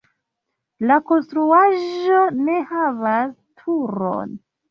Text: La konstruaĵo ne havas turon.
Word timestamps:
La 0.91 0.95
konstruaĵo 1.09 2.21
ne 2.47 2.57
havas 2.71 3.31
turon. 3.61 4.35